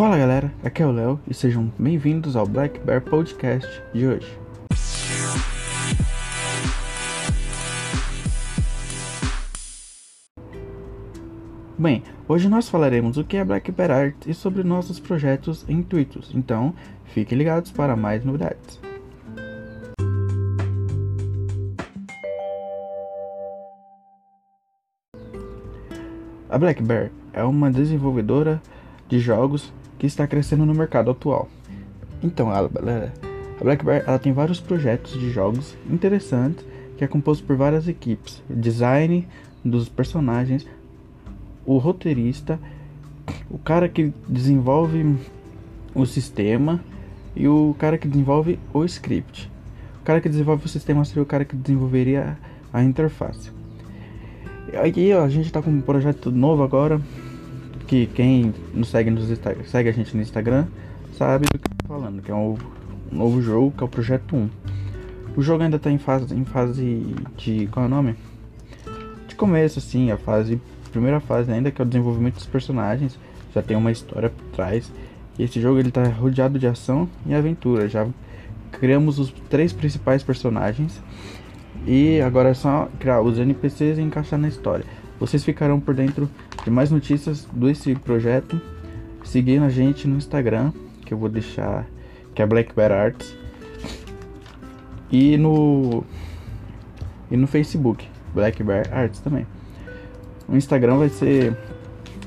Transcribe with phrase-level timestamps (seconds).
[0.00, 4.40] Fala galera, aqui é o Léo e sejam bem-vindos ao Black Bear Podcast de hoje.
[11.78, 15.74] Bem, hoje nós falaremos o que é Black Bear Art e sobre nossos projetos e
[15.74, 18.80] intuitos, então fiquem ligados para mais novidades.
[26.48, 28.62] A Black Bear é uma desenvolvedora
[29.06, 31.46] de jogos que está crescendo no mercado atual.
[32.22, 36.64] Então, a, a Black Bear ela tem vários projetos de jogos interessantes
[36.96, 39.28] que é composto por várias equipes, design
[39.62, 40.66] dos personagens,
[41.66, 42.58] o roteirista,
[43.50, 45.16] o cara que desenvolve
[45.94, 46.80] o sistema
[47.36, 49.52] e o cara que desenvolve o script.
[50.00, 52.38] O cara que desenvolve o sistema seria o cara que desenvolveria
[52.72, 53.50] a interface.
[54.72, 57.00] Aí a gente está com um projeto novo agora,
[57.90, 59.26] que quem nos segue, nos
[59.66, 60.66] segue a gente no Instagram
[61.12, 62.56] sabe do que eu tô falando, que é um,
[63.10, 64.48] um novo jogo, que é o Projeto 1.
[65.36, 67.66] O jogo ainda está em fase, em fase de.
[67.66, 68.14] qual é o nome?
[69.26, 70.62] De começo, assim, a fase.
[70.92, 73.18] Primeira fase ainda, que é o desenvolvimento dos personagens.
[73.52, 74.92] Já tem uma história por trás.
[75.36, 77.88] E esse jogo ele tá rodeado de ação e aventura.
[77.88, 78.06] Já
[78.70, 81.02] criamos os três principais personagens.
[81.84, 84.86] E agora é só criar os NPCs e encaixar na história.
[85.20, 86.28] Vocês ficarão por dentro
[86.64, 88.58] de mais notícias desse projeto.
[89.22, 90.72] Seguindo a gente no Instagram,
[91.04, 91.86] que eu vou deixar,
[92.34, 93.36] que é Black Bear Arts.
[95.12, 96.02] E no
[97.30, 99.46] e no Facebook, Black Bear Arts também.
[100.48, 101.54] O Instagram vai ser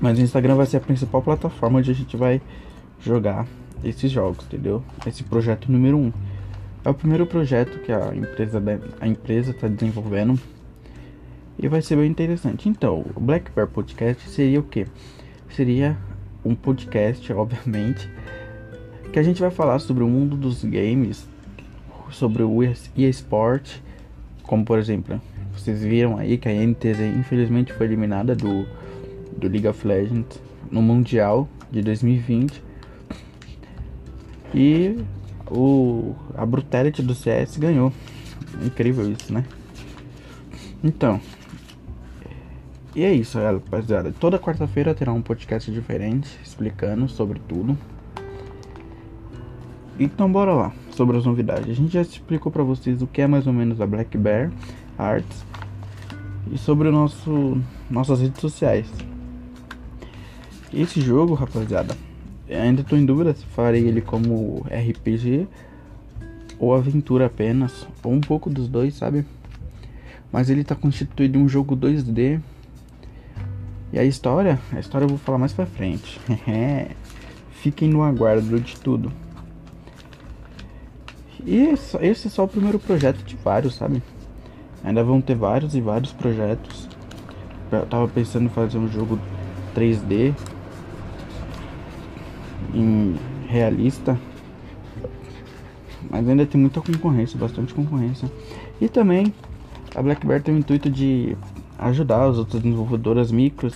[0.00, 2.40] mas o Instagram vai ser a principal plataforma onde a gente vai
[3.00, 3.46] jogar
[3.84, 4.82] esses jogos, entendeu?
[5.06, 6.00] Esse projeto número 1.
[6.00, 6.12] Um.
[6.84, 8.62] É o primeiro projeto que a empresa
[9.00, 10.40] a empresa está desenvolvendo
[11.62, 12.68] e vai ser bem interessante.
[12.68, 14.86] Então, o Black Bear Podcast seria o que?
[15.50, 15.96] Seria
[16.44, 18.10] um podcast, obviamente,
[19.12, 21.28] que a gente vai falar sobre o mundo dos games,
[22.10, 22.60] sobre o
[22.96, 23.78] eSport,
[24.44, 25.20] como por exemplo,
[25.54, 28.66] vocês viram aí que a NTZ infelizmente foi eliminada do,
[29.36, 30.40] do League of Legends
[30.70, 32.62] no Mundial de 2020.
[34.54, 34.96] E
[35.50, 37.92] o, a Brutality do CS ganhou.
[38.64, 39.44] Incrível isso, né?
[40.82, 41.20] Então,
[42.94, 44.12] e é isso, rapaziada.
[44.18, 47.78] Toda quarta-feira terá um podcast diferente, explicando sobre tudo.
[49.98, 51.68] Então bora lá, sobre as novidades.
[51.68, 54.50] A gente já explicou para vocês o que é mais ou menos a Black Bear
[54.98, 55.44] Arts
[56.50, 58.86] e sobre o nosso nossas redes sociais.
[60.72, 61.96] Esse jogo, rapaziada,
[62.48, 65.46] ainda tô em dúvida se farei ele como RPG
[66.58, 69.24] ou aventura apenas, ou um pouco dos dois, sabe?
[70.32, 72.40] Mas ele tá constituído de um jogo 2D
[73.92, 76.20] e a história, a história eu vou falar mais pra frente.
[77.50, 79.12] Fiquem no aguardo de tudo.
[81.44, 84.02] E esse é só o primeiro projeto de vários, sabe?
[84.84, 86.88] Ainda vão ter vários e vários projetos.
[87.72, 89.18] Eu tava pensando em fazer um jogo
[89.74, 90.34] 3D
[92.74, 93.16] em
[93.48, 94.18] realista.
[96.08, 98.30] Mas ainda tem muita concorrência, bastante concorrência.
[98.80, 99.32] E também
[99.94, 101.36] a Black Bear tem o intuito de
[101.80, 103.74] ajudar as outras desenvolvedoras micros,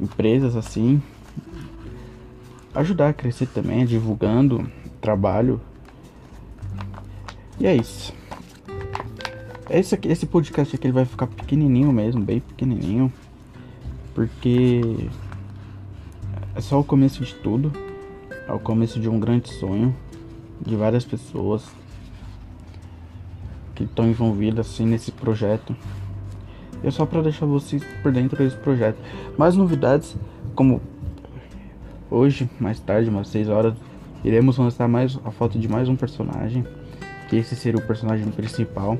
[0.00, 1.02] empresas assim,
[2.74, 4.70] ajudar a crescer também, divulgando
[5.00, 5.60] trabalho.
[7.58, 8.12] E é isso.
[9.70, 13.12] Esse, aqui, esse podcast aqui ele vai ficar pequenininho mesmo, bem pequenininho,
[14.14, 15.08] porque
[16.54, 17.72] é só o começo de tudo,
[18.46, 19.94] é o começo de um grande sonho
[20.60, 21.64] de várias pessoas
[23.74, 25.74] que estão envolvidas assim nesse projeto.
[26.82, 28.98] É só para deixar vocês por dentro desse projeto.
[29.36, 30.16] Mais novidades,
[30.54, 30.80] como
[32.10, 33.74] hoje, mais tarde, umas 6 horas,
[34.24, 36.64] iremos lançar mais a foto de mais um personagem.
[37.28, 38.96] Que esse seria o personagem principal.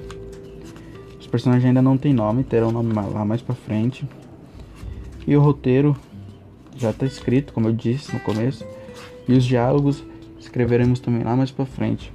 [1.19, 4.07] Os personagens ainda não tem nome, terão nome lá mais pra frente.
[5.27, 5.97] E o roteiro
[6.77, 8.65] já tá escrito, como eu disse no começo.
[9.27, 10.03] E os diálogos
[10.39, 12.13] escreveremos também lá mais pra frente.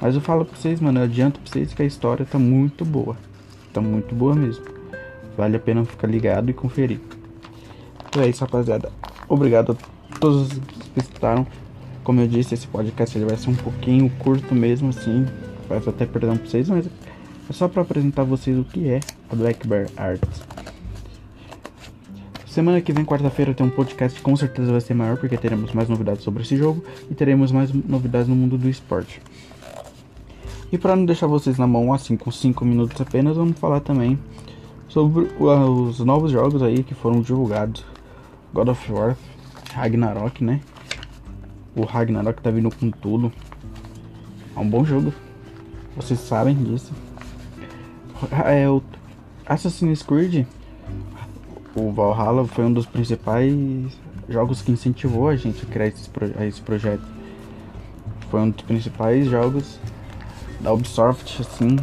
[0.00, 2.84] Mas eu falo pra vocês, mano, eu adianto pra vocês que a história tá muito
[2.84, 3.16] boa.
[3.72, 4.64] Tá muito boa mesmo.
[5.36, 7.00] Vale a pena ficar ligado e conferir.
[8.08, 8.90] Então é isso, rapaziada.
[9.28, 9.76] Obrigado
[10.10, 10.48] a todos
[10.92, 11.46] que escutaram.
[12.02, 15.26] Como eu disse, esse podcast ele vai ser um pouquinho curto mesmo assim.
[15.68, 19.00] Peço até perdão pra vocês, mas é só para apresentar vocês o que é
[19.30, 20.42] a Black Bear Arts.
[22.46, 25.88] Semana que vem, quarta-feira, tem um podcast com certeza vai ser maior, porque teremos mais
[25.88, 29.22] novidades sobre esse jogo e teremos mais novidades no mundo do esporte.
[30.72, 34.18] E para não deixar vocês na mão assim com 5 minutos apenas, vamos falar também
[34.90, 37.84] sobre os novos jogos aí que foram divulgados.
[38.52, 39.16] God of War
[39.72, 40.60] Ragnarok, né?
[41.74, 43.32] O Ragnarok tá vindo com tudo.
[44.54, 45.14] É um bom jogo.
[45.96, 46.92] Vocês sabem disso.
[48.44, 48.82] É o
[49.46, 50.44] Assassin's Creed.
[51.74, 53.54] O Valhalla foi um dos principais
[54.28, 56.10] jogos que incentivou a gente a criar esse,
[56.46, 57.04] esse projeto.
[58.28, 59.78] Foi um dos principais jogos
[60.60, 61.76] da Ubisoft, assim,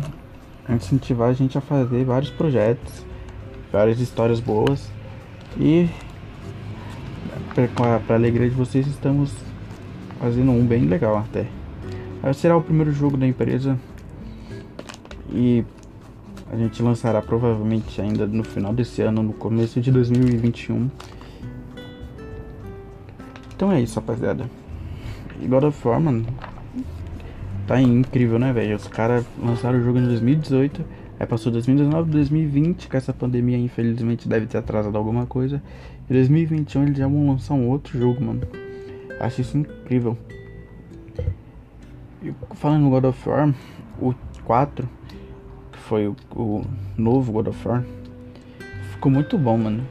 [0.74, 3.06] incentivar a gente a fazer vários projetos,
[3.72, 4.90] várias histórias boas.
[5.60, 5.90] E
[8.06, 9.34] para alegria de vocês estamos
[10.20, 11.48] fazendo um bem legal até.
[12.34, 13.80] Será o primeiro jogo da empresa
[15.32, 15.64] e
[16.52, 20.90] a gente lançará provavelmente ainda no final desse ano, no começo de 2021.
[23.56, 24.50] Então é isso, rapaziada.
[25.68, 26.26] Of War, mano,
[27.68, 28.76] tá incrível, né, velho?
[28.76, 30.84] Os caras lançaram o jogo em 2018,
[31.20, 35.62] aí passou 2019, 2020, com essa pandemia, infelizmente, deve ter atrasado alguma coisa.
[36.10, 38.42] E 2021 eles já vão lançar um outro jogo, mano.
[39.20, 40.18] Acho isso incrível.
[42.24, 43.54] E falando no God of War,
[44.02, 44.16] o
[44.46, 44.88] 4,
[45.72, 46.66] que foi o, o
[46.98, 47.84] novo God of War,
[48.94, 49.86] ficou muito bom, mano.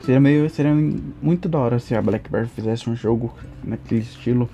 [0.00, 0.50] Seria meio.
[0.50, 0.74] Seria
[1.22, 3.32] muito da hora se a Black Bear fizesse um jogo
[3.62, 4.48] naquele estilo.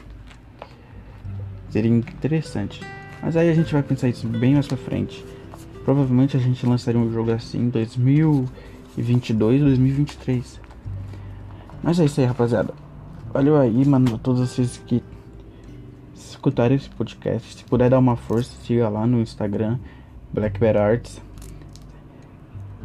[1.70, 2.80] Seria interessante.
[3.22, 5.24] Mas aí a gente vai pensar isso bem mais pra frente.
[5.84, 10.60] Provavelmente a gente lançaria um jogo assim em 2022, 2023.
[11.82, 12.74] Mas é isso aí, rapaziada.
[13.32, 15.02] Valeu aí, mano, a todos vocês que
[16.14, 17.56] escutarem esse podcast.
[17.56, 19.78] Se puder dar uma força, siga lá no Instagram,
[20.32, 21.20] Black Bear Arts.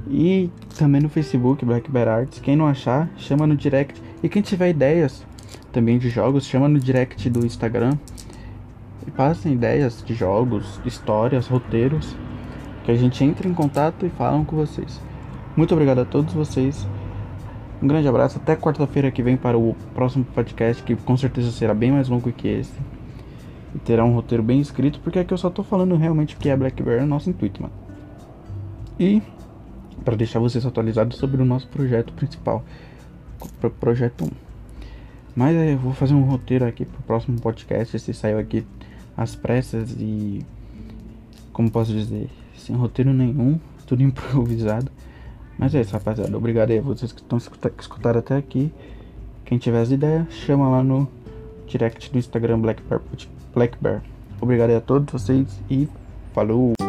[0.10, 2.40] E também no Facebook, Black Bear Arts.
[2.40, 4.02] Quem não achar, chama no direct.
[4.22, 5.26] E quem tiver ideias
[5.72, 7.98] também de jogos, chama no direct do Instagram.
[9.06, 12.16] E passem ideias de jogos, histórias, roteiros.
[12.84, 15.00] Que a gente entre em contato e falam com vocês.
[15.56, 16.88] Muito obrigado a todos vocês.
[17.82, 18.38] Um grande abraço.
[18.38, 22.32] Até quarta-feira que vem para o próximo podcast, que com certeza será bem mais longo
[22.32, 22.80] que esse.
[23.76, 26.50] E terá um roteiro bem escrito, porque aqui eu só tô falando realmente o que
[26.50, 27.74] é Black Bear, é o nosso intuito, mano.
[29.00, 29.22] E
[30.04, 32.64] para deixar vocês atualizados sobre o nosso projeto principal,
[33.60, 34.30] pro projeto 1.
[35.36, 38.66] Mas eu vou fazer um roteiro aqui pro próximo podcast, esse saiu aqui
[39.16, 40.46] às pressas e
[41.52, 44.92] como posso dizer, sem roteiro nenhum, tudo improvisado.
[45.58, 46.36] Mas é isso, rapaziada.
[46.36, 48.74] Obrigado aí a vocês que estão escutando até aqui.
[49.46, 51.08] Quem tiver as ideias, chama lá no
[51.68, 53.02] direct do Instagram Black Bear.
[53.54, 54.02] Black Bear.
[54.42, 55.88] Obrigado aí a todos vocês e
[56.34, 56.83] falou!